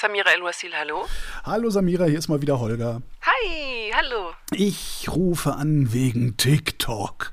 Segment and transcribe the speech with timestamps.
[0.00, 1.06] Samira El-Wasil, hallo.
[1.44, 3.02] Hallo Samira, hier ist mal wieder Holger.
[3.22, 4.30] Hi, hallo.
[4.52, 7.32] Ich rufe an wegen TikTok.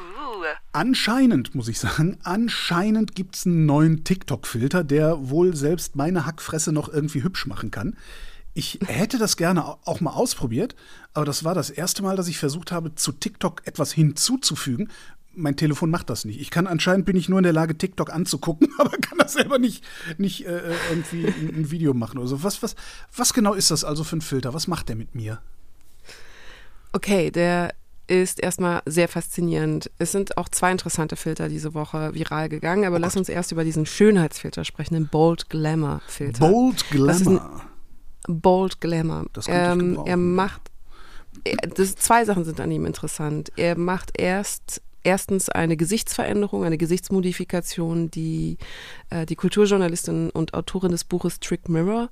[0.00, 6.26] Uh, Anscheinend, muss ich sagen, anscheinend gibt es einen neuen TikTok-Filter, der wohl selbst meine
[6.26, 7.96] Hackfresse noch irgendwie hübsch machen kann.
[8.54, 10.74] Ich hätte das gerne au- auch mal ausprobiert,
[11.14, 14.90] aber das war das erste Mal, dass ich versucht habe, zu TikTok etwas hinzuzufügen.
[15.38, 16.40] Mein Telefon macht das nicht.
[16.40, 19.58] Ich kann anscheinend bin ich nur in der Lage, TikTok anzugucken, aber kann das selber
[19.58, 19.84] nicht,
[20.18, 22.42] nicht äh, äh, irgendwie ein, ein Video machen oder so.
[22.42, 22.74] Was, was,
[23.16, 24.54] was genau ist das also für ein Filter?
[24.54, 25.40] Was macht der mit mir?
[26.92, 27.74] okay, der
[28.06, 29.90] ist erstmal sehr faszinierend.
[29.98, 33.64] Es sind auch zwei interessante Filter diese Woche viral gegangen, aber lass uns erst über
[33.64, 36.48] diesen Schönheitsfilter sprechen, den Bold Glamour Filter.
[36.48, 37.62] Bold Glamour.
[38.26, 39.26] Bold Glamour.
[39.34, 40.08] Das ich ähm, gebrauchen.
[40.08, 40.62] er macht,
[41.76, 43.52] das, zwei Sachen sind an ihm interessant.
[43.56, 48.58] Er macht erst erstens eine Gesichtsveränderung, eine Gesichtsmodifikation, die
[49.10, 52.10] äh, die Kulturjournalistin und Autorin des Buches Trick Mirror,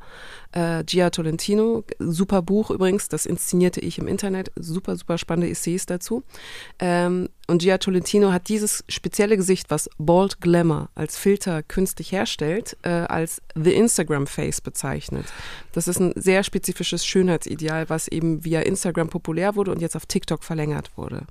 [0.52, 5.86] äh, Gia Tolentino, super Buch übrigens, das inszenierte ich im Internet, super, super spannende Essays
[5.86, 6.22] dazu.
[6.78, 12.76] Ähm, und Gia Tolentino hat dieses spezielle Gesicht, was Bald Glamour als Filter künstlich herstellt,
[12.82, 15.26] äh, als The Instagram Face bezeichnet.
[15.72, 20.06] Das ist ein sehr spezifisches Schönheitsideal, was eben via Instagram populär wurde und jetzt auf
[20.06, 21.26] TikTok verlängert wurde.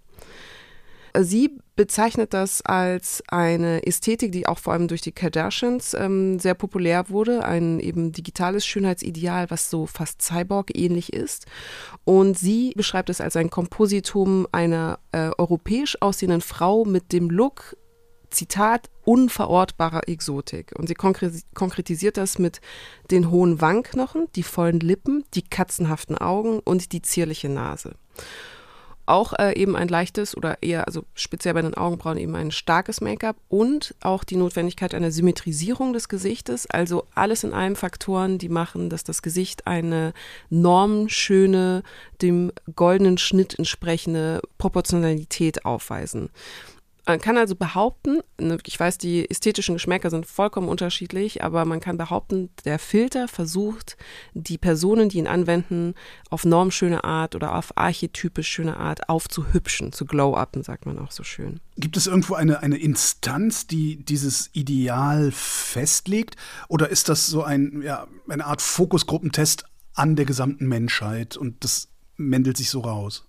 [1.21, 6.53] Sie bezeichnet das als eine Ästhetik, die auch vor allem durch die Kardashians ähm, sehr
[6.53, 11.45] populär wurde, ein eben digitales Schönheitsideal, was so fast Cyborg-ähnlich ist.
[12.03, 17.75] Und sie beschreibt es als ein Kompositum einer äh, europäisch aussehenden Frau mit dem Look,
[18.29, 20.73] Zitat, unverortbarer Exotik.
[20.77, 22.59] Und sie konkre- konkretisiert das mit
[23.11, 27.95] den hohen Wangenknochen, die vollen Lippen, die katzenhaften Augen und die zierliche Nase.
[29.05, 33.01] Auch äh, eben ein leichtes oder eher, also speziell bei den Augenbrauen eben ein starkes
[33.01, 36.67] Make-up und auch die Notwendigkeit einer Symmetrisierung des Gesichtes.
[36.69, 40.13] Also alles in allem Faktoren, die machen, dass das Gesicht eine
[40.49, 41.83] normschöne,
[42.21, 46.29] dem goldenen Schnitt entsprechende Proportionalität aufweisen.
[47.07, 51.79] Man kann also behaupten, ne, ich weiß, die ästhetischen Geschmäcker sind vollkommen unterschiedlich, aber man
[51.79, 53.95] kann behaupten, der Filter versucht,
[54.33, 55.93] die Personen, die ihn anwenden,
[56.31, 61.23] auf normschöne Art oder auf archetypisch schöne Art aufzuhübschen, zu glow-upen, sagt man auch so
[61.23, 61.59] schön.
[61.77, 66.37] Gibt es irgendwo eine, eine Instanz, die dieses Ideal festlegt?
[66.69, 71.89] Oder ist das so ein, ja, eine Art Fokusgruppentest an der gesamten Menschheit und das
[72.17, 73.25] mändelt sich so raus?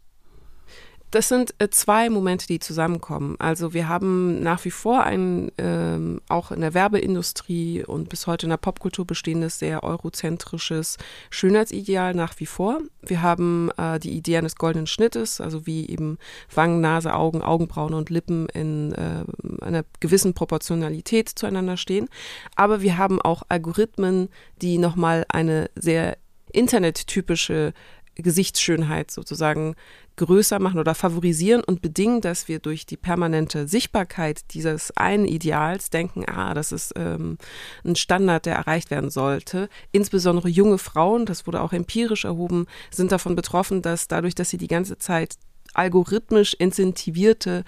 [1.11, 3.37] Das sind äh, zwei Momente, die zusammenkommen.
[3.39, 8.47] Also wir haben nach wie vor ein ähm, auch in der Werbeindustrie und bis heute
[8.47, 10.97] in der Popkultur bestehendes sehr eurozentrisches
[11.31, 12.81] Schönheitsideal nach wie vor.
[13.03, 16.19] Wir haben äh, die Idee eines goldenen Schnittes, also wie eben
[16.53, 19.25] Wangen, Nase, Augen, Augenbrauen und Lippen in äh,
[19.65, 22.09] einer gewissen Proportionalität zueinander stehen.
[22.56, 24.28] Aber wir haben auch Algorithmen,
[24.61, 26.19] die nochmal eine sehr
[26.53, 27.75] internettypische
[28.17, 29.77] Gesichtsschönheit sozusagen
[30.16, 35.91] größer machen oder favorisieren und bedingen, dass wir durch die permanente Sichtbarkeit dieses einen Ideals
[35.91, 37.38] denken, ah, das ist ähm,
[37.84, 39.69] ein Standard, der erreicht werden sollte.
[39.93, 44.59] Insbesondere junge Frauen, das wurde auch empirisch erhoben, sind davon betroffen, dass dadurch, dass sie
[44.59, 45.37] die ganze Zeit
[45.75, 47.65] algorithmisch incentivierte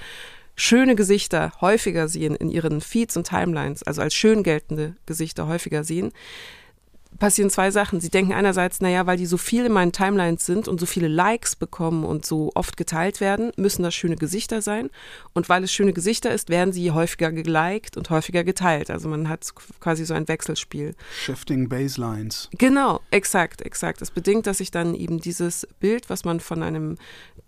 [0.57, 5.85] schöne Gesichter häufiger sehen in ihren Feeds und Timelines, also als schön geltende Gesichter häufiger
[5.85, 6.13] sehen,
[7.19, 8.01] passieren zwei Sachen.
[8.01, 11.09] Sie denken einerseits, naja, weil die so viel in meinen Timelines sind und so viele
[11.09, 14.91] Likes bekommen und so oft geteilt werden, müssen das schöne Gesichter sein.
[15.33, 18.91] Und weil es schöne Gesichter ist, werden sie häufiger geliked und häufiger geteilt.
[18.91, 20.95] Also man hat quasi so ein Wechselspiel.
[21.13, 22.49] Shifting Baselines.
[22.57, 24.01] Genau, exakt, exakt.
[24.01, 26.97] Das bedingt, dass sich dann eben dieses Bild, was man von einem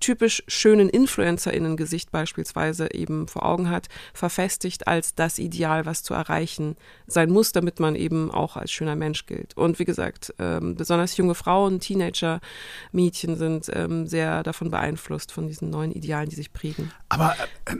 [0.00, 6.76] typisch schönen InfluencerInnen-Gesicht beispielsweise eben vor Augen hat, verfestigt als das Ideal, was zu erreichen
[7.06, 9.49] sein muss, damit man eben auch als schöner Mensch gilt.
[9.56, 12.40] Und wie gesagt, ähm, besonders junge Frauen, Teenager,
[12.92, 16.92] Mädchen sind ähm, sehr davon beeinflusst, von diesen neuen Idealen, die sich prägen.
[17.08, 17.34] Aber
[17.66, 17.76] äh,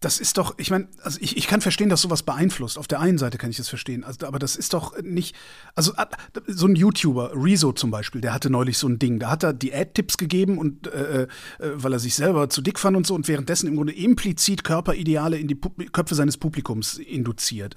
[0.00, 2.78] das ist doch, ich meine, also ich, ich kann verstehen, dass sowas beeinflusst.
[2.78, 4.02] Auf der einen Seite kann ich das verstehen.
[4.02, 5.36] Also, aber das ist doch nicht,
[5.74, 6.06] also äh,
[6.46, 9.18] so ein YouTuber, Rezo zum Beispiel, der hatte neulich so ein Ding.
[9.18, 11.28] Da hat er Diät-Tipps gegeben und äh, äh,
[11.74, 15.38] weil er sich selber zu dick fand und so und währenddessen im Grunde implizit Körperideale
[15.38, 17.74] in die Pub Köpfe seines Publikums induziert.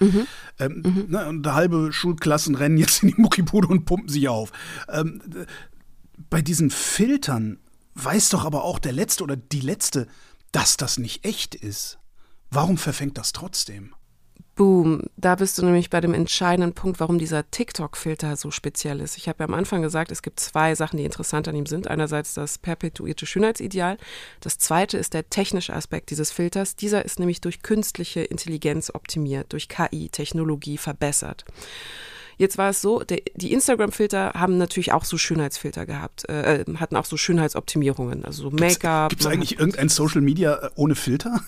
[0.59, 4.51] Ähm, Ne, und halbe Schulklassen rennen jetzt in die Muckibude und pumpen sich auf.
[4.89, 5.21] Ähm,
[6.29, 7.59] bei diesen Filtern
[7.95, 10.07] weiß doch aber auch der Letzte oder die Letzte,
[10.51, 11.99] dass das nicht echt ist.
[12.53, 13.95] Warum verfängt das trotzdem?
[14.55, 19.17] Boom, da bist du nämlich bei dem entscheidenden Punkt, warum dieser TikTok-Filter so speziell ist.
[19.17, 21.87] Ich habe ja am Anfang gesagt, es gibt zwei Sachen, die interessant an ihm sind.
[21.87, 23.97] Einerseits das perpetuierte Schönheitsideal.
[24.41, 26.75] Das zweite ist der technische Aspekt dieses Filters.
[26.75, 31.45] Dieser ist nämlich durch künstliche Intelligenz optimiert, durch KI, Technologie verbessert.
[32.37, 36.75] Jetzt war es so, der, die Instagram-Filter haben natürlich auch so Schönheitsfilter gehabt, äh, äh
[36.75, 39.09] hatten auch so Schönheitsoptimierungen, also so Make-up.
[39.09, 41.41] Gibt es eigentlich irgendein Social Media äh, ohne Filter?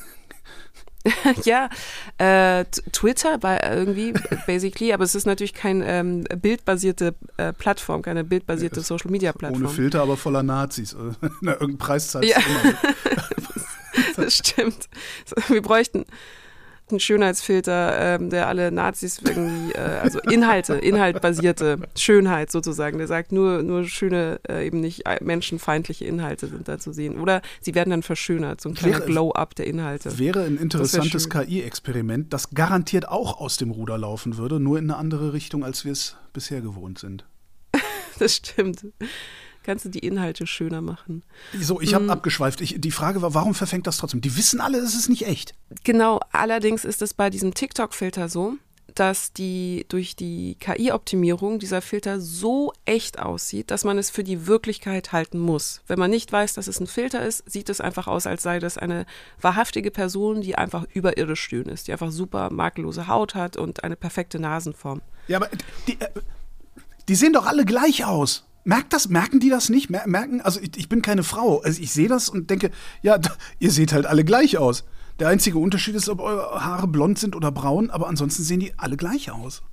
[1.43, 1.69] ja,
[2.17, 4.13] äh, Twitter bei irgendwie
[4.45, 9.63] basically, aber es ist natürlich kein ähm, bildbasierte äh, Plattform, keine bildbasierte Social Media Plattform.
[9.63, 10.95] Ohne Filter, aber voller Nazis.
[11.41, 12.37] Na, irgendein Preis zahlt ja.
[14.15, 14.89] das stimmt.
[15.47, 16.05] Wir bräuchten
[16.89, 23.31] einen Schönheitsfilter, ähm, der alle Nazis irgendwie, äh, also Inhalte, inhaltbasierte Schönheit sozusagen, der sagt,
[23.31, 27.19] nur, nur schöne, äh, eben nicht menschenfeindliche Inhalte sind da zu sehen.
[27.19, 30.19] Oder sie werden dann verschönert, so ein kleiner Glow-up der Inhalte.
[30.19, 34.97] Wäre ein interessantes KI-Experiment, das garantiert auch aus dem Ruder laufen würde, nur in eine
[34.97, 37.25] andere Richtung, als wir es bisher gewohnt sind.
[38.19, 38.85] das stimmt
[39.65, 41.23] kannst du die Inhalte schöner machen.
[41.59, 42.11] So, ich habe mhm.
[42.11, 42.61] abgeschweift.
[42.61, 44.21] Ich, die Frage war, warum verfängt das trotzdem?
[44.21, 45.53] Die wissen alle, es ist nicht echt.
[45.83, 48.57] Genau, allerdings ist es bei diesem TikTok-Filter so,
[48.95, 54.47] dass die durch die KI-Optimierung dieser Filter so echt aussieht, dass man es für die
[54.47, 55.81] Wirklichkeit halten muss.
[55.85, 58.59] Wenn man nicht weiß, dass es ein Filter ist, sieht es einfach aus, als sei
[58.59, 59.05] das eine
[59.41, 63.97] wahrhaftige Person, die einfach überirdisch schön ist, die einfach super makellose Haut hat und eine
[63.97, 65.01] perfekte Nasenform.
[65.27, 65.49] Ja, aber
[65.87, 66.09] die, äh,
[67.09, 68.44] die sehen doch alle gleich aus.
[68.65, 69.89] Merkt das, merken die das nicht?
[69.89, 71.59] Merken, also ich, ich bin keine Frau.
[71.61, 72.71] Also ich sehe das und denke,
[73.01, 73.19] ja,
[73.59, 74.83] ihr seht halt alle gleich aus.
[75.19, 78.73] Der einzige Unterschied ist, ob eure Haare blond sind oder braun, aber ansonsten sehen die
[78.77, 79.63] alle gleich aus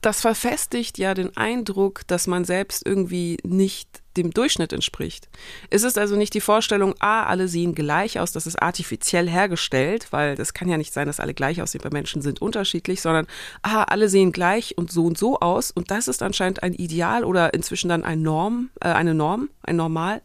[0.00, 5.28] das verfestigt ja den Eindruck, dass man selbst irgendwie nicht dem Durchschnitt entspricht.
[5.70, 10.08] Es ist also nicht die Vorstellung, ah, alle sehen gleich aus, das ist artifiziell hergestellt,
[10.10, 13.26] weil das kann ja nicht sein, dass alle gleich aussehen, weil Menschen sind unterschiedlich, sondern
[13.62, 17.24] ah, alle sehen gleich und so und so aus und das ist anscheinend ein Ideal
[17.24, 20.22] oder inzwischen dann ein Norm, äh, eine Norm, ein Normal.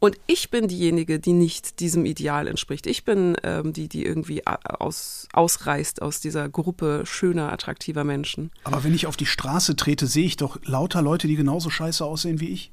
[0.00, 2.86] Und ich bin diejenige, die nicht diesem Ideal entspricht.
[2.86, 8.50] Ich bin ähm, die, die irgendwie aus, ausreißt aus dieser Gruppe schöner, attraktiver Menschen.
[8.64, 12.02] Aber wenn ich auf die Straße trete, sehe ich doch lauter Leute, die genauso scheiße
[12.02, 12.72] aussehen wie ich.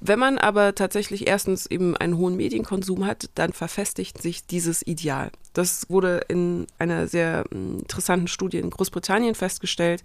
[0.00, 5.32] Wenn man aber tatsächlich erstens eben einen hohen Medienkonsum hat, dann verfestigt sich dieses Ideal.
[5.52, 10.04] Das wurde in einer sehr hm, interessanten Studie in Großbritannien festgestellt,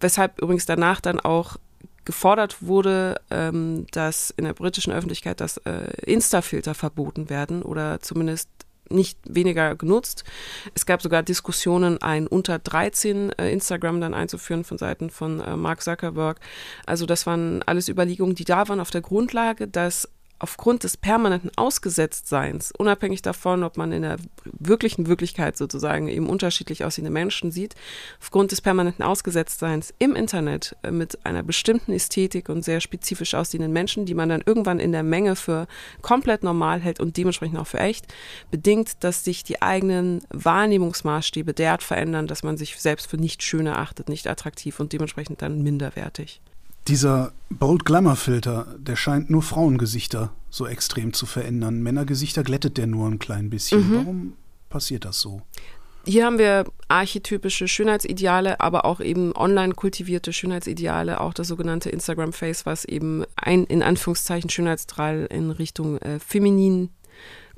[0.00, 1.56] weshalb übrigens danach dann auch
[2.08, 8.48] gefordert wurde, ähm, dass in der britischen Öffentlichkeit dass äh, Insta-Filter verboten werden oder zumindest
[8.88, 10.24] nicht weniger genutzt.
[10.74, 15.54] Es gab sogar Diskussionen, ein unter 13 äh, Instagram dann einzuführen von Seiten von äh,
[15.54, 16.40] Mark Zuckerberg.
[16.86, 20.08] Also das waren alles Überlegungen, die da waren auf der Grundlage, dass
[20.38, 26.84] aufgrund des permanenten Ausgesetztseins, unabhängig davon, ob man in der wirklichen Wirklichkeit sozusagen eben unterschiedlich
[26.84, 27.74] aussehende Menschen sieht,
[28.20, 33.72] aufgrund des permanenten Ausgesetztseins im Internet äh, mit einer bestimmten Ästhetik und sehr spezifisch aussehenden
[33.72, 35.66] Menschen, die man dann irgendwann in der Menge für
[36.02, 38.06] komplett normal hält und dementsprechend auch für echt,
[38.50, 43.66] bedingt, dass sich die eigenen Wahrnehmungsmaßstäbe derart verändern, dass man sich selbst für nicht schön
[43.66, 46.40] erachtet, nicht attraktiv und dementsprechend dann minderwertig.
[46.88, 51.82] Dieser Bold Glamour Filter, der scheint nur Frauengesichter so extrem zu verändern.
[51.82, 53.90] Männergesichter glättet der nur ein klein bisschen.
[53.90, 53.94] Mhm.
[53.94, 54.32] Warum
[54.70, 55.42] passiert das so?
[56.06, 62.32] Hier haben wir archetypische Schönheitsideale, aber auch eben online kultivierte Schönheitsideale, auch das sogenannte Instagram
[62.32, 66.88] Face, was eben ein in Anführungszeichen Schönheitsstrahl in Richtung äh, feminin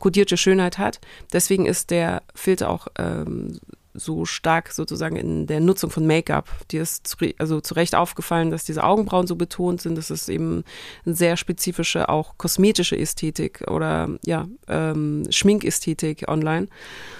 [0.00, 1.00] kodierte Schönheit hat.
[1.32, 3.60] Deswegen ist der Filter auch ähm,
[3.94, 6.48] so stark sozusagen in der Nutzung von Make-up.
[6.70, 9.96] Dir ist zu, also zu Recht aufgefallen, dass diese Augenbrauen so betont sind.
[9.98, 10.64] Das ist eben
[11.04, 16.68] eine sehr spezifische, auch kosmetische Ästhetik oder ja, ähm, Schminkästhetik online.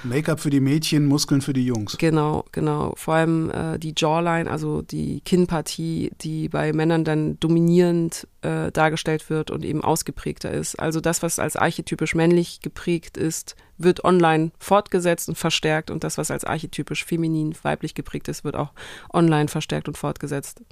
[0.04, 1.98] Make-up für die Mädchen, Muskeln für die Jungs.
[1.98, 2.94] Genau, genau.
[2.96, 9.30] Vor allem äh, die Jawline, also die Kinnpartie, die bei Männern dann dominierend äh, dargestellt
[9.30, 10.78] wird und eben ausgeprägter ist.
[10.78, 16.18] Also das, was als archetypisch männlich geprägt ist, wird online fortgesetzt und verstärkt und das,
[16.18, 18.72] was als archetypisch feminin, weiblich geprägt ist, wird auch
[19.12, 20.62] online verstärkt und fortgesetzt.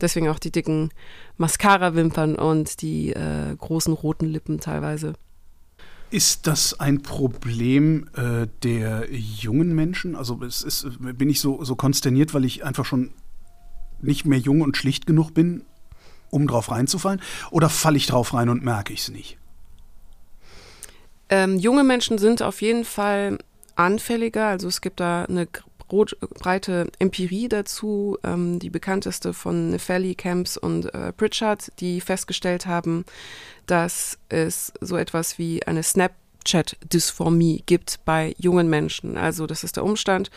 [0.00, 0.90] Deswegen auch die dicken
[1.36, 5.14] Mascara-Wimpern und die äh, großen roten Lippen teilweise.
[6.10, 10.16] Ist das ein Problem äh, der jungen Menschen?
[10.16, 13.10] Also es ist, bin ich so, so konsterniert, weil ich einfach schon
[14.00, 15.64] nicht mehr jung und schlicht genug bin,
[16.30, 17.20] um drauf reinzufallen?
[17.50, 19.38] Oder falle ich drauf rein und merke ich es nicht?
[21.28, 23.38] Ähm, junge Menschen sind auf jeden Fall
[23.76, 24.46] anfälliger.
[24.46, 25.46] Also es gibt da eine
[25.88, 33.04] breite Empirie dazu, ähm, die bekannteste von Nefelli, Camps und äh, Pritchard, die festgestellt haben,
[33.66, 36.12] dass es so etwas wie eine Snap
[36.48, 39.16] Snapchat-Dysphormie gibt bei jungen Menschen.
[39.16, 40.30] Also das ist der Umstand,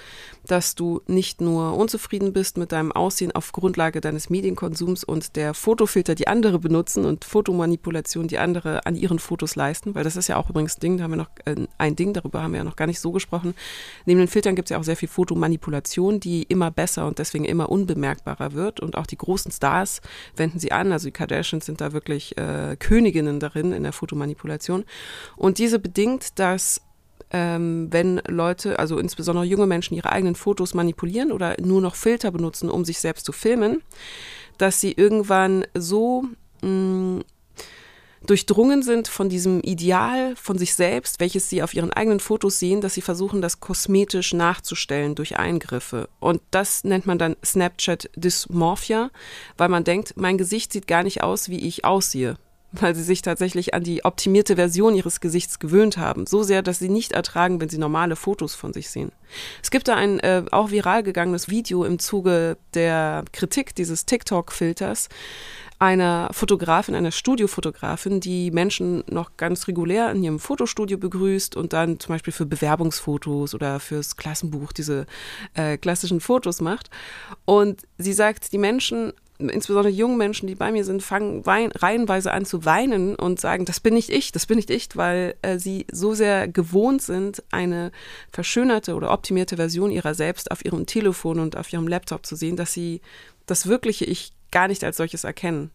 [0.46, 5.54] dass du nicht nur unzufrieden bist mit deinem Aussehen auf Grundlage deines Medienkonsums und der
[5.54, 10.28] Fotofilter, die andere benutzen und Fotomanipulation, die andere an ihren Fotos leisten, weil das ist
[10.28, 12.64] ja auch übrigens Ding, da haben wir noch äh, ein Ding, darüber haben wir ja
[12.64, 13.54] noch gar nicht so gesprochen.
[14.06, 17.46] Neben den Filtern gibt es ja auch sehr viel Fotomanipulation, die immer besser und deswegen
[17.46, 20.02] immer unbemerkbarer wird und auch die großen Stars
[20.36, 24.86] wenden sie an, also die Kardashians sind da wirklich äh, Königinnen darin in der Fotomanipulation
[25.36, 26.82] und diese bedingt, dass
[27.30, 32.32] ähm, wenn Leute, also insbesondere junge Menschen, ihre eigenen Fotos manipulieren oder nur noch Filter
[32.32, 33.84] benutzen, um sich selbst zu filmen,
[34.58, 36.26] dass sie irgendwann so
[36.62, 37.24] mh, mm,
[38.26, 42.82] durchdrungen sind von diesem Ideal von sich selbst, welches sie auf ihren eigenen Fotos sehen,
[42.82, 46.10] dass sie versuchen, das kosmetisch nachzustellen durch Eingriffe.
[46.20, 49.12] Und das nennt man dann Snapchat Dysmorphia,
[49.58, 52.38] weil man denkt, mein Gesicht sieht gar nicht aus, wie ich aussehe
[52.72, 56.26] weil sie sich tatsächlich an die optimierte Version ihres Gesichts gewöhnt haben.
[56.26, 59.12] So sehr, dass sie nicht ertragen, wenn sie normale Fotos von sich sehen.
[59.62, 65.10] Es gibt da ein äh, auch viral gegangenes Video im Zuge der Kritik dieses TikTok-Filters
[65.82, 72.00] einer Fotografin, einer Studiofotografin, die Menschen noch ganz regulär in ihrem Fotostudio begrüßt und dann
[72.00, 75.08] zum Beispiel für Bewerbungsfotos oder fürs Klassenbuch diese
[75.56, 76.92] äh, klassischen Fotos macht.
[77.46, 79.12] Und sie sagt, die Menschen
[79.50, 83.66] insbesondere junge Menschen, die bei mir sind, fangen wein, reihenweise an zu weinen und sagen,
[83.66, 87.44] das bin nicht ich, das bin nicht ich, weil äh, sie so sehr gewohnt sind,
[87.52, 87.92] eine
[88.32, 92.56] verschönerte oder optimierte Version ihrer selbst auf ihrem Telefon und auf ihrem Laptop zu sehen,
[92.56, 93.02] dass sie
[93.46, 95.72] das wirkliche Ich gar nicht als solches erkennen.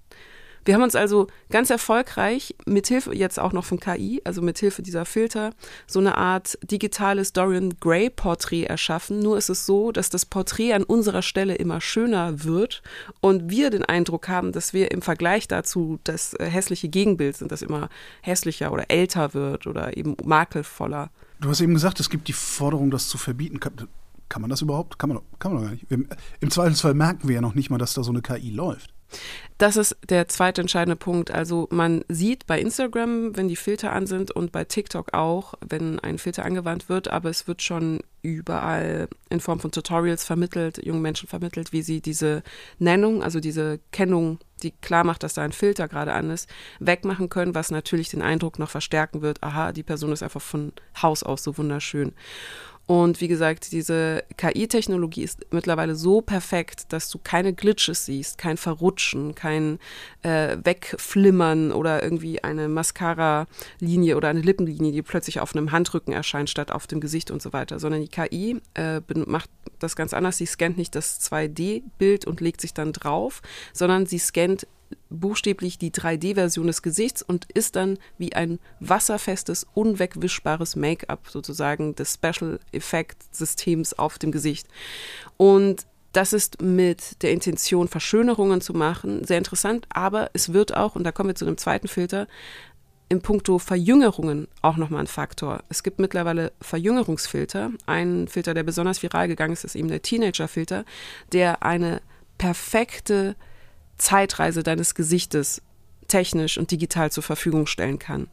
[0.66, 5.04] Wir haben uns also ganz erfolgreich mithilfe jetzt auch noch von KI, also mithilfe dieser
[5.04, 5.52] Filter,
[5.86, 9.20] so eine Art digitales Dorian Gray Porträt erschaffen.
[9.20, 12.82] Nur ist es so, dass das Porträt an unserer Stelle immer schöner wird
[13.20, 17.52] und wir den Eindruck haben, dass wir im Vergleich dazu das äh, hässliche Gegenbild sind,
[17.52, 17.88] das immer
[18.22, 21.10] hässlicher oder älter wird oder eben makelvoller.
[21.40, 23.60] Du hast eben gesagt, es gibt die Forderung, das zu verbieten.
[23.60, 24.98] Kann, man das überhaupt?
[24.98, 25.86] Kann man, kann man doch gar nicht.
[26.40, 28.95] Im Zweifelsfall merken wir ja noch nicht mal, dass da so eine KI läuft.
[29.58, 31.30] Das ist der zweite entscheidende Punkt.
[31.30, 35.98] Also man sieht bei Instagram, wenn die Filter an sind und bei TikTok auch, wenn
[36.00, 41.00] ein Filter angewandt wird, aber es wird schon überall in Form von Tutorials vermittelt, jungen
[41.00, 42.42] Menschen vermittelt, wie sie diese
[42.78, 47.28] Nennung, also diese Kennung, die klar macht, dass da ein Filter gerade an ist, wegmachen
[47.30, 51.22] können, was natürlich den Eindruck noch verstärken wird, aha, die Person ist einfach von Haus
[51.22, 52.12] aus so wunderschön.
[52.86, 58.56] Und wie gesagt, diese KI-Technologie ist mittlerweile so perfekt, dass du keine Glitches siehst, kein
[58.56, 59.80] Verrutschen, kein
[60.22, 66.48] äh, Wegflimmern oder irgendwie eine Mascara-Linie oder eine Lippenlinie, die plötzlich auf einem Handrücken erscheint
[66.48, 69.50] statt auf dem Gesicht und so weiter, sondern die KI äh, macht
[69.80, 70.36] das ganz anders.
[70.36, 74.68] Sie scannt nicht das 2D-Bild und legt sich dann drauf, sondern sie scannt
[75.10, 82.14] buchstäblich die 3D-Version des Gesichts und ist dann wie ein wasserfestes, unwegwischbares Make-up sozusagen des
[82.14, 84.66] Special Effect Systems auf dem Gesicht.
[85.36, 90.96] Und das ist mit der Intention, Verschönerungen zu machen, sehr interessant, aber es wird auch,
[90.96, 92.26] und da kommen wir zu einem zweiten Filter,
[93.08, 95.62] in puncto Verjüngerungen auch nochmal ein Faktor.
[95.68, 97.70] Es gibt mittlerweile Verjüngerungsfilter.
[97.86, 100.84] Ein Filter, der besonders viral gegangen ist, ist eben der Teenager-Filter,
[101.32, 102.00] der eine
[102.38, 103.36] perfekte
[103.98, 105.62] Zeitreise deines Gesichtes
[106.08, 108.28] technisch und digital zur Verfügung stellen kann.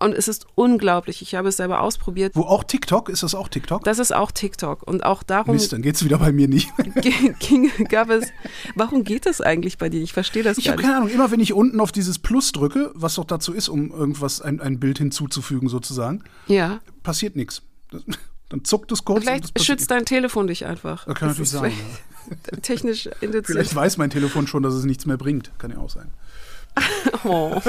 [0.00, 1.20] Und es ist unglaublich.
[1.20, 2.34] Ich habe es selber ausprobiert.
[2.34, 3.10] Wo auch TikTok?
[3.10, 3.84] Ist das auch TikTok?
[3.84, 4.82] Das ist auch TikTok.
[4.82, 5.54] Und auch darum.
[5.54, 6.70] Mist, dann geht es wieder bei mir nicht.
[7.38, 8.28] ging, gab es.
[8.74, 10.00] Warum geht das eigentlich bei dir?
[10.00, 10.80] Ich verstehe das ich gar nicht.
[10.80, 11.14] Ich habe keine Ahnung.
[11.14, 14.62] Immer wenn ich unten auf dieses Plus drücke, was doch dazu ist, um irgendwas, ein,
[14.62, 16.80] ein Bild hinzuzufügen sozusagen, ja.
[17.02, 17.60] passiert nichts.
[18.48, 19.20] Dann zuckt es kurz.
[19.20, 21.04] Vielleicht schützt dein Telefon dich einfach.
[21.04, 21.72] Das kann das natürlich sein.
[21.72, 22.09] Ja.
[22.62, 23.46] Technisch induziert.
[23.46, 25.50] Vielleicht weiß mein Telefon schon, dass es nichts mehr bringt.
[25.58, 26.08] Kann ja auch sein.
[27.24, 27.60] oh,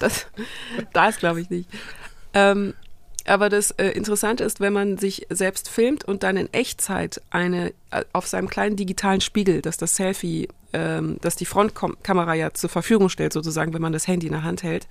[0.00, 0.26] das,
[0.92, 1.68] das glaube ich nicht.
[2.34, 2.74] Ähm,
[3.26, 7.74] aber das äh, Interessante ist, wenn man sich selbst filmt und dann in Echtzeit eine
[7.90, 12.70] äh, auf seinem kleinen digitalen Spiegel, dass das Selfie, ähm, dass die Frontkamera ja zur
[12.70, 14.88] Verfügung stellt, sozusagen, wenn man das Handy in der Hand hält,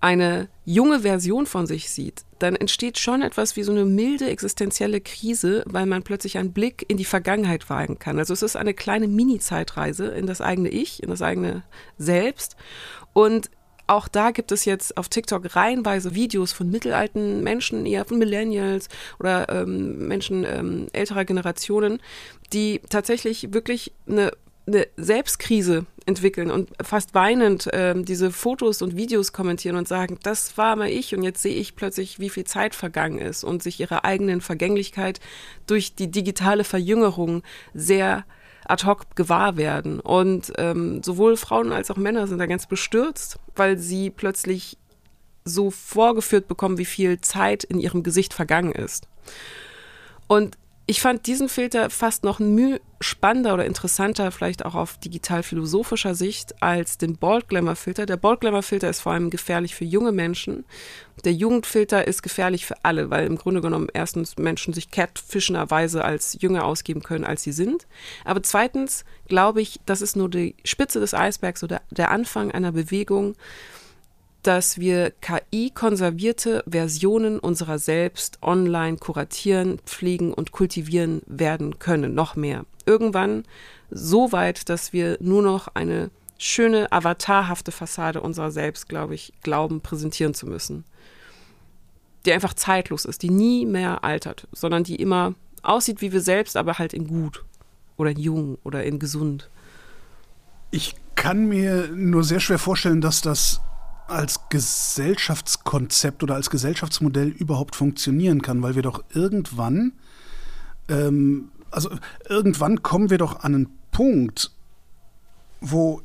[0.00, 5.00] eine junge Version von sich sieht, dann entsteht schon etwas wie so eine milde existenzielle
[5.00, 8.18] Krise, weil man plötzlich einen Blick in die Vergangenheit wagen kann.
[8.18, 11.62] Also es ist eine kleine Mini-Zeitreise in das eigene Ich, in das eigene
[11.98, 12.56] Selbst.
[13.12, 13.50] Und
[13.86, 18.88] auch da gibt es jetzt auf TikTok reihenweise Videos von mittelalten Menschen, eher von Millennials
[19.20, 22.00] oder ähm, Menschen ähm, älterer Generationen,
[22.52, 24.32] die tatsächlich wirklich eine
[24.66, 30.56] eine Selbstkrise entwickeln und fast weinend ähm, diese Fotos und Videos kommentieren und sagen, das
[30.56, 33.80] war mal ich und jetzt sehe ich plötzlich, wie viel Zeit vergangen ist und sich
[33.80, 35.20] ihrer eigenen Vergänglichkeit
[35.66, 37.42] durch die digitale Verjüngerung
[37.74, 38.24] sehr
[38.68, 40.00] ad hoc gewahr werden.
[40.00, 44.78] Und ähm, sowohl Frauen als auch Männer sind da ganz bestürzt, weil sie plötzlich
[45.44, 49.08] so vorgeführt bekommen, wie viel Zeit in ihrem Gesicht vergangen ist.
[50.26, 50.56] Und
[50.88, 56.62] ich fand diesen Filter fast noch müh spannender oder interessanter, vielleicht auch auf digital-philosophischer Sicht,
[56.62, 58.06] als den Bald Glamour Filter.
[58.06, 60.64] Der Bald Glamour Filter ist vor allem gefährlich für junge Menschen.
[61.24, 66.38] Der Jugendfilter ist gefährlich für alle, weil im Grunde genommen erstens Menschen sich catfischenderweise als
[66.40, 67.86] jünger ausgeben können, als sie sind.
[68.24, 72.72] Aber zweitens glaube ich, das ist nur die Spitze des Eisbergs oder der Anfang einer
[72.72, 73.34] Bewegung,
[74.46, 82.64] dass wir KI-konservierte Versionen unserer selbst online kuratieren, pflegen und kultivieren werden können, noch mehr.
[82.84, 83.42] Irgendwann
[83.90, 89.80] so weit, dass wir nur noch eine schöne, avatarhafte Fassade unserer selbst, glaube ich, glauben,
[89.80, 90.84] präsentieren zu müssen.
[92.24, 96.56] Die einfach zeitlos ist, die nie mehr altert, sondern die immer aussieht wie wir selbst,
[96.56, 97.44] aber halt in gut
[97.96, 99.50] oder in jung oder in gesund.
[100.70, 103.60] Ich kann mir nur sehr schwer vorstellen, dass das
[104.08, 109.92] als Gesellschaftskonzept oder als Gesellschaftsmodell überhaupt funktionieren kann, weil wir doch irgendwann,
[110.88, 111.90] ähm, also
[112.28, 114.52] irgendwann kommen wir doch an einen Punkt,
[115.60, 116.02] wo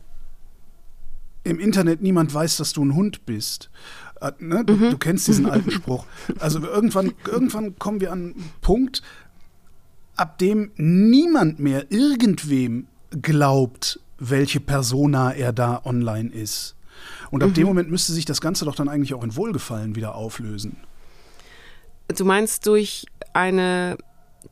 [1.43, 3.69] im Internet niemand weiß, dass du ein Hund bist.
[4.19, 4.63] Äh, ne?
[4.65, 4.91] du, mhm.
[4.91, 6.05] du, kennst diesen alten Spruch.
[6.39, 9.01] Also irgendwann, irgendwann kommen wir an einen Punkt,
[10.15, 12.87] ab dem niemand mehr irgendwem
[13.21, 16.75] glaubt, welche Persona er da online ist.
[17.29, 17.53] Und ab mhm.
[17.53, 20.77] dem Moment müsste sich das Ganze doch dann eigentlich auch in Wohlgefallen wieder auflösen.
[22.07, 23.97] Du meinst durch eine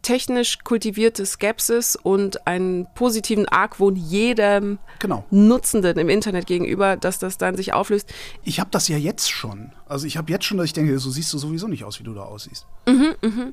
[0.02, 5.26] technisch kultivierte Skepsis und einen positiven Argwohn jedem genau.
[5.32, 8.12] Nutzenden im Internet gegenüber, dass das dann sich auflöst.
[8.44, 9.72] Ich habe das ja jetzt schon.
[9.88, 12.04] Also ich habe jetzt schon, dass ich denke, so siehst du sowieso nicht aus, wie
[12.04, 12.66] du da aussiehst.
[12.88, 13.52] Mhm, mh.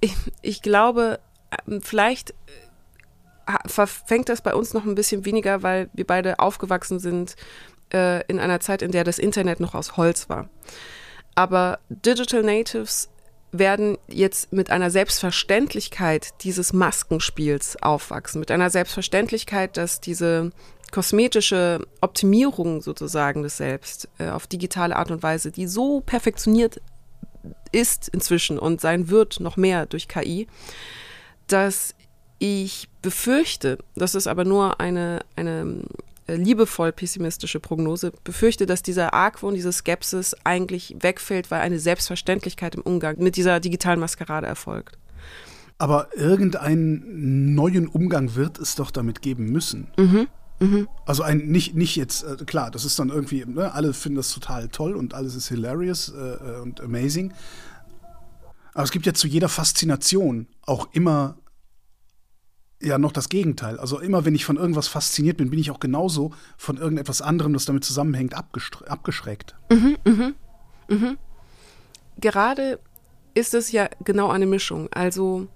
[0.00, 1.18] ich, ich glaube,
[1.66, 2.30] ähm, vielleicht
[3.46, 7.36] äh, verfängt das bei uns noch ein bisschen weniger, weil wir beide aufgewachsen sind
[7.94, 10.50] äh, in einer Zeit, in der das Internet noch aus Holz war.
[11.34, 13.08] Aber Digital Natives
[13.52, 20.50] werden jetzt mit einer Selbstverständlichkeit dieses Maskenspiels aufwachsen, mit einer Selbstverständlichkeit, dass diese
[20.90, 26.80] kosmetische Optimierung sozusagen des Selbst äh, auf digitale Art und Weise, die so perfektioniert
[27.72, 30.46] ist inzwischen und sein wird noch mehr durch KI,
[31.46, 31.94] dass
[32.38, 35.82] ich befürchte, das ist aber nur eine, eine
[36.26, 42.82] liebevoll pessimistische Prognose, befürchte, dass dieser Argwohn, diese Skepsis eigentlich wegfällt, weil eine Selbstverständlichkeit im
[42.82, 44.98] Umgang mit dieser digitalen Maskerade erfolgt.
[45.78, 49.88] Aber irgendeinen neuen Umgang wird es doch damit geben müssen.
[49.98, 50.28] Mhm.
[50.60, 50.88] Mhm.
[51.04, 54.32] Also ein nicht, nicht jetzt, äh, klar, das ist dann irgendwie, ne, alle finden das
[54.32, 57.32] total toll und alles ist hilarious äh, äh und amazing.
[58.72, 61.36] Aber es gibt ja zu jeder Faszination auch immer
[62.80, 63.78] ja noch das Gegenteil.
[63.78, 67.52] Also immer, wenn ich von irgendwas fasziniert bin, bin ich auch genauso von irgendetwas anderem,
[67.52, 69.54] das damit zusammenhängt, abgeschreckt.
[69.70, 70.34] Mhm, mhm,
[70.88, 71.18] mhm.
[72.20, 72.78] Gerade
[73.34, 74.88] ist es ja genau eine Mischung.
[74.92, 75.48] Also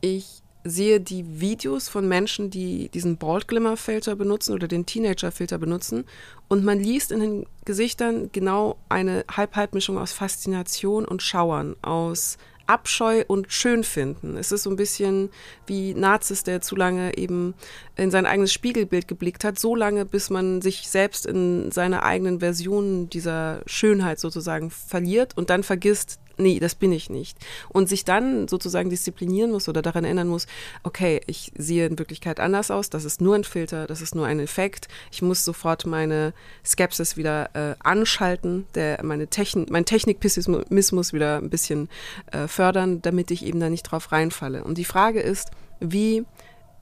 [0.00, 5.32] ich sehe die Videos von Menschen, die diesen Bald Glimmer Filter benutzen oder den Teenager
[5.32, 6.04] Filter benutzen
[6.48, 12.36] und man liest in den Gesichtern genau eine Halb-Halb-Mischung aus Faszination und Schauern, aus
[12.70, 14.36] Abscheu und schön finden.
[14.36, 15.30] Es ist so ein bisschen
[15.66, 17.54] wie Nazis, der zu lange eben
[17.96, 22.38] in sein eigenes Spiegelbild geblickt hat, so lange, bis man sich selbst in seiner eigenen
[22.38, 27.38] Version dieser Schönheit sozusagen verliert und dann vergisst, nee, das bin ich nicht.
[27.68, 30.46] Und sich dann sozusagen disziplinieren muss oder daran erinnern muss,
[30.82, 34.26] okay, ich sehe in Wirklichkeit anders aus, das ist nur ein Filter, das ist nur
[34.26, 34.88] ein Effekt.
[35.10, 36.32] Ich muss sofort meine
[36.64, 41.88] Skepsis wieder äh, anschalten, der, meine Techn mein Technikpessimismus wieder ein bisschen
[42.32, 44.64] äh, fördern, damit ich eben da nicht drauf reinfalle.
[44.64, 45.50] Und die Frage ist,
[45.80, 46.24] wie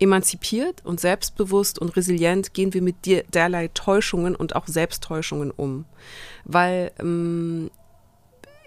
[0.01, 2.97] emanzipiert und selbstbewusst und resilient gehen wir mit
[3.35, 5.87] derlei Täuschungen und auch Selbsttäuschungen um.
[6.45, 7.71] Weil ähm,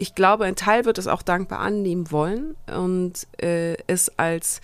[0.01, 4.59] ich glaube, ein Teil wird es auch dankbar annehmen wollen und äh, es als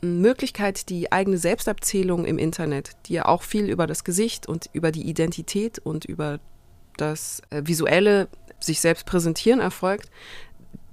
[0.00, 4.90] Möglichkeit, die eigene Selbstabzählung im Internet, die ja auch viel über das Gesicht und über
[4.90, 6.40] die Identität und über
[6.96, 10.08] das äh, visuelle sich selbst präsentieren erfolgt,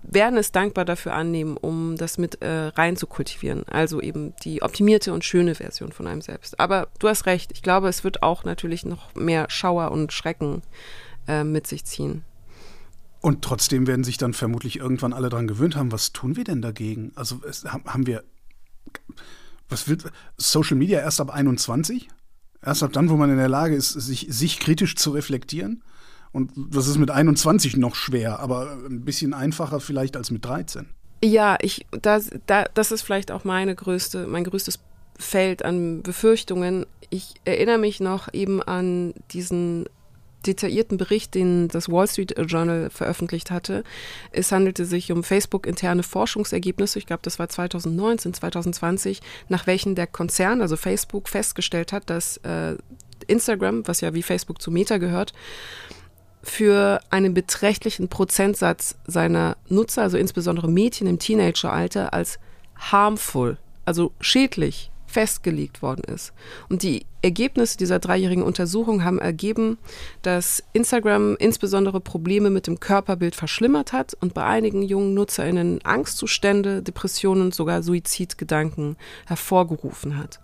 [0.03, 3.63] werden es dankbar dafür annehmen, um das mit äh, rein zu kultivieren.
[3.69, 6.59] Also eben die optimierte und schöne Version von einem selbst.
[6.59, 10.61] Aber du hast recht, ich glaube, es wird auch natürlich noch mehr Schauer und Schrecken
[11.29, 12.25] äh, mit sich ziehen.
[13.19, 16.61] Und trotzdem werden sich dann vermutlich irgendwann alle daran gewöhnt haben, was tun wir denn
[16.61, 17.11] dagegen?
[17.15, 18.23] Also es, haben wir,
[19.69, 19.97] was will,
[20.37, 22.09] Social Media erst ab 21?
[22.63, 25.83] Erst ab dann, wo man in der Lage ist, sich, sich kritisch zu reflektieren?
[26.31, 30.87] Und das ist mit 21 noch schwer, aber ein bisschen einfacher vielleicht als mit 13.
[31.23, 34.79] Ja, ich, das, da, das ist vielleicht auch meine größte, mein größtes
[35.17, 36.85] Feld an Befürchtungen.
[37.09, 39.85] Ich erinnere mich noch eben an diesen
[40.45, 43.83] detaillierten Bericht, den das Wall Street Journal veröffentlicht hatte.
[44.31, 50.07] Es handelte sich um Facebook-interne Forschungsergebnisse, ich glaube, das war 2019, 2020, nach welchen der
[50.07, 52.75] Konzern, also Facebook, festgestellt hat, dass äh,
[53.27, 55.33] Instagram, was ja wie Facebook zu Meta gehört,
[56.43, 62.39] für einen beträchtlichen Prozentsatz seiner Nutzer, also insbesondere Mädchen im Teenageralter, als
[62.77, 66.31] harmful, also schädlich festgelegt worden ist.
[66.69, 69.79] Und die Ergebnisse dieser dreijährigen Untersuchung haben ergeben,
[70.21, 76.83] dass Instagram insbesondere Probleme mit dem Körperbild verschlimmert hat und bei einigen jungen Nutzerinnen Angstzustände,
[76.83, 80.39] Depressionen und sogar Suizidgedanken hervorgerufen hat.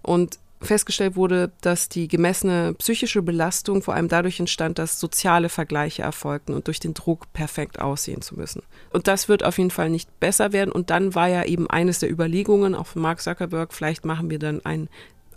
[0.00, 6.02] Und festgestellt wurde, dass die gemessene psychische Belastung vor allem dadurch entstand, dass soziale Vergleiche
[6.02, 8.62] erfolgten und durch den Druck perfekt aussehen zu müssen.
[8.90, 10.72] Und das wird auf jeden Fall nicht besser werden.
[10.72, 14.38] Und dann war ja eben eines der Überlegungen auch von Mark Zuckerberg, vielleicht machen wir
[14.38, 14.88] dann ein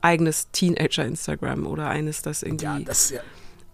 [0.02, 2.66] eigenes Teenager-Instagram oder eines, das irgendwie.
[2.66, 3.22] Ja, das ist ja,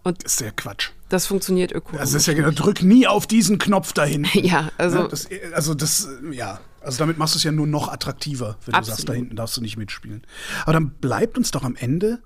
[0.02, 0.90] und das ist ja Quatsch.
[1.08, 2.00] Das funktioniert ökonomisch.
[2.00, 4.26] Das ist ja genau, drück nie auf diesen Knopf dahin.
[4.34, 4.98] ja, also.
[4.98, 6.60] Ja, das, also das, ja.
[6.86, 8.86] Also damit machst du es ja nur noch attraktiver, wenn Absolut.
[8.86, 10.22] du sagst, da hinten darfst du nicht mitspielen.
[10.62, 12.20] Aber dann bleibt uns doch am Ende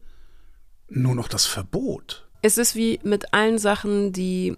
[0.88, 2.29] nur noch das Verbot.
[2.42, 4.57] Es ist wie mit allen Sachen, die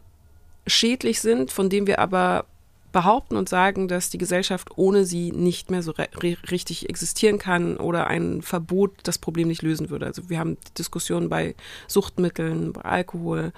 [0.67, 2.47] schädlich sind, von denen wir aber
[2.91, 8.07] behaupten und sagen, dass die Gesellschaft ohne sie nicht mehr so richtig existieren kann oder
[8.07, 10.07] ein Verbot das Problem nicht lösen würde.
[10.07, 11.55] Also wir haben Diskussionen bei
[11.89, 13.53] Suchtmitteln, bei Alkohol.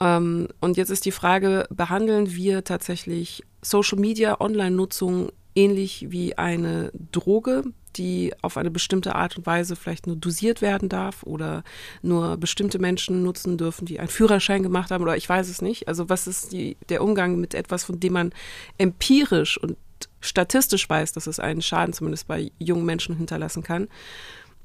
[0.00, 6.92] Ähm, und jetzt ist die Frage, behandeln wir tatsächlich Social Media, Online-Nutzung ähnlich wie eine
[7.10, 7.64] Droge,
[7.96, 11.64] die auf eine bestimmte Art und Weise vielleicht nur dosiert werden darf oder
[12.00, 15.88] nur bestimmte Menschen nutzen dürfen, die einen Führerschein gemacht haben oder ich weiß es nicht.
[15.88, 18.32] Also was ist die, der Umgang mit etwas, von dem man
[18.78, 19.76] empirisch und
[20.20, 23.88] statistisch weiß, dass es einen Schaden zumindest bei jungen Menschen hinterlassen kann.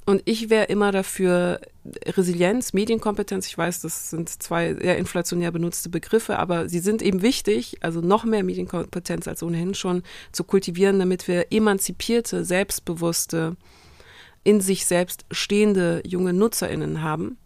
[0.06, 1.62] Und ich wäre immer dafür
[2.06, 3.48] Resilienz, Medienkompetenz.
[3.48, 8.02] Ich weiß, das sind zwei sehr inflationär benutzte Begriffe, aber sie sind eben wichtig, also
[8.02, 13.56] noch mehr Medienkompetenz als ohnehin schon zu kultivieren, damit wir emanzipierte, selbstbewusste,
[14.44, 17.38] in sich selbst stehende junge NutzerInnen haben.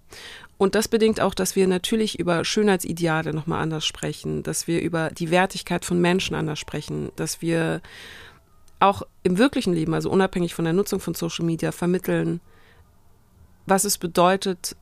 [0.58, 5.12] Und das bedingt auch, dass wir natürlich über Schönheitsideale nochmal anders sprechen, dass wir über
[5.12, 7.82] die Wertigkeit von Menschen anders sprechen, dass wir
[8.80, 12.42] auch im wirklichen Leben, also unabhängig von der Nutzung von Social Media, vermitteln,
[13.66, 14.76] was es bedeutet,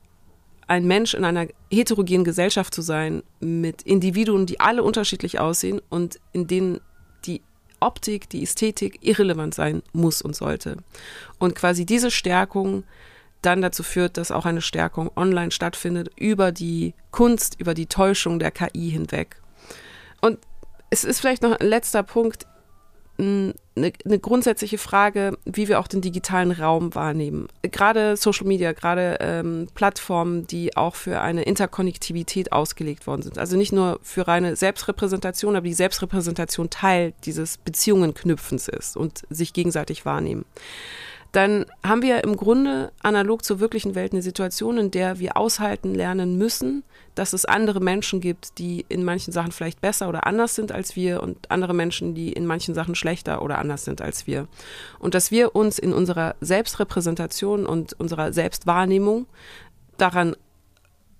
[0.66, 6.18] ein Mensch in einer heterogenen Gesellschaft zu sein, mit Individuen, die alle unterschiedlich aussehen und
[6.32, 6.80] in denen
[7.24, 7.40] die
[7.80, 10.78] Optik, die Ästhetik irrelevant sein muss und sollte.
[11.38, 12.84] Und quasi diese Stärkung
[13.42, 18.38] dann dazu führt, dass auch eine Stärkung online stattfindet über die Kunst, über die Täuschung
[18.38, 19.40] der KI hinweg.
[20.20, 20.38] Und
[20.90, 22.46] es ist vielleicht noch ein letzter Punkt
[23.18, 27.48] eine, eine, grundsätzliche Frage, wie wir auch den digitalen Raum wahrnehmen.
[27.62, 33.38] Gerade Social Media, gerade ähm, Plattformen, die auch für eine Interkonnektivität ausgelegt worden sind.
[33.38, 39.52] Also nicht nur für reine Selbstrepräsentation, aber die Selbstrepräsentation Teil dieses Beziehungenknüpfens ist und sich
[39.52, 40.44] gegenseitig wahrnehmen
[41.32, 45.94] dann haben wir im Grunde analog zur wirklichen Welt eine Situation, in der wir aushalten
[45.94, 46.84] lernen müssen,
[47.14, 50.96] dass es andere Menschen gibt, die in manchen Sachen vielleicht besser oder anders sind als
[50.96, 54.48] wir und andere Menschen, die in manchen Sachen schlechter oder anders sind als wir.
[54.98, 59.26] Und dass wir uns in unserer Selbstrepräsentation und unserer Selbstwahrnehmung
[59.96, 60.36] daran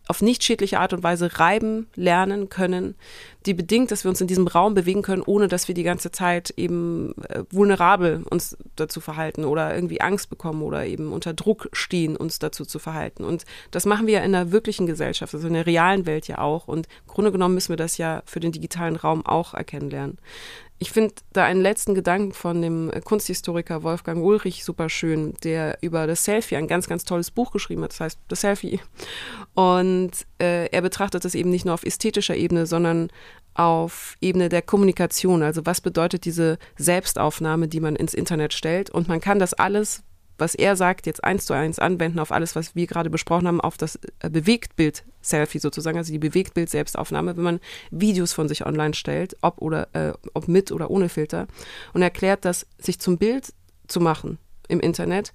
[0.08, 2.94] auf nicht schädliche Art und Weise reiben lernen können,
[3.44, 6.10] die bedingt, dass wir uns in diesem Raum bewegen können, ohne dass wir die ganze
[6.10, 11.68] Zeit eben äh, vulnerabel uns dazu verhalten oder irgendwie Angst bekommen oder eben unter Druck
[11.72, 13.24] stehen, uns dazu zu verhalten.
[13.24, 16.38] Und das machen wir ja in der wirklichen Gesellschaft, also in der realen Welt ja
[16.38, 16.68] auch.
[16.68, 20.18] Und im Grunde genommen müssen wir das ja für den digitalen Raum auch erkennen lernen.
[20.78, 26.06] Ich finde da einen letzten Gedanken von dem Kunsthistoriker Wolfgang Ulrich super schön, der über
[26.06, 28.80] das Selfie ein ganz, ganz tolles Buch geschrieben hat, das heißt das Selfie.
[29.54, 33.08] Und äh, er betrachtet das eben nicht nur auf ästhetischer Ebene, sondern
[33.54, 35.42] auf Ebene der Kommunikation.
[35.42, 38.90] Also was bedeutet diese Selbstaufnahme, die man ins Internet stellt?
[38.90, 40.02] Und man kann das alles
[40.38, 43.60] was er sagt, jetzt eins zu eins anwenden auf alles, was wir gerade besprochen haben,
[43.60, 49.36] auf das äh, Bewegtbild-Selfie sozusagen, also die Bewegtbild-Selbstaufnahme, wenn man Videos von sich online stellt,
[49.40, 51.46] ob oder äh, ob mit oder ohne Filter
[51.92, 53.52] und erklärt, dass sich zum Bild
[53.88, 55.32] zu machen im Internet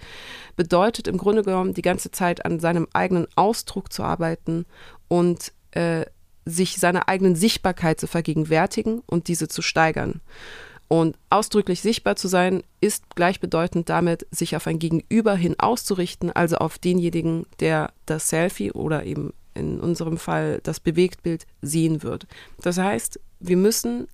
[0.56, 4.66] bedeutet im Grunde genommen die ganze Zeit an seinem eigenen Ausdruck zu arbeiten
[5.08, 6.06] und äh,
[6.46, 10.22] sich seiner eigenen Sichtbarkeit zu vergegenwärtigen und diese zu steigern.
[10.92, 16.58] Und ausdrücklich sichtbar zu sein, ist gleichbedeutend damit, sich auf ein Gegenüber hin auszurichten, also
[16.58, 22.28] auf denjenigen, der das Selfie oder eben in unserem Fall das Bewegtbild sehen wird.
[22.62, 24.10] Das heißt, wir müssen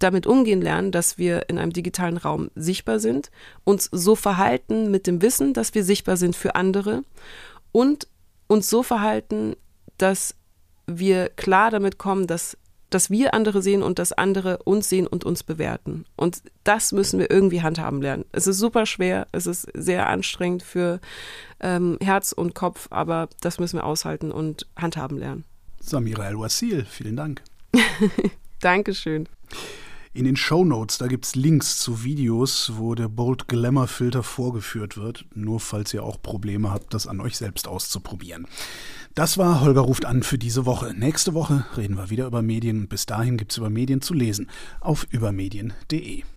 [0.00, 3.30] damit umgehen lernen, dass wir in einem digitalen Raum sichtbar sind,
[3.64, 7.04] uns so verhalten mit dem Wissen, dass wir sichtbar sind für andere
[7.72, 8.06] und
[8.48, 9.56] uns so verhalten,
[9.96, 10.34] dass
[10.86, 12.58] wir klar damit kommen, dass,
[12.94, 16.04] dass wir andere sehen und dass andere uns sehen und uns bewerten.
[16.16, 18.24] Und das müssen wir irgendwie handhaben lernen.
[18.30, 21.00] Es ist super schwer, es ist sehr anstrengend für
[21.60, 25.44] ähm, Herz und Kopf, aber das müssen wir aushalten und handhaben lernen.
[25.80, 27.42] Samira El-Wasil, vielen Dank.
[28.60, 29.28] Dankeschön.
[30.12, 34.22] In den Show Notes, da gibt es Links zu Videos, wo der Bold Glamour Filter
[34.22, 38.46] vorgeführt wird, nur falls ihr auch Probleme habt, das an euch selbst auszuprobieren.
[39.14, 40.92] Das war Holger ruft an für diese Woche.
[40.92, 42.88] Nächste Woche reden wir wieder über Medien.
[42.88, 44.50] Bis dahin gibt es über Medien zu lesen
[44.80, 46.24] auf übermedien.de.